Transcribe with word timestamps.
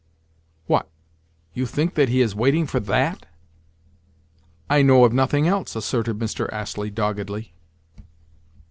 "What? 0.65 0.89
You 1.53 1.67
think 1.67 1.93
that 1.93 2.09
he 2.09 2.21
is 2.21 2.33
waiting 2.33 2.65
for 2.65 2.79
that?" 2.79 3.27
"I 4.67 4.81
know 4.81 5.05
of 5.05 5.13
nothing 5.13 5.47
else," 5.47 5.75
asserted 5.75 6.17
Mr. 6.17 6.51
Astley 6.51 6.89
doggedly. 6.89 7.53